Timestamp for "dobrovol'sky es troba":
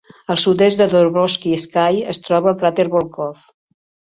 0.93-2.51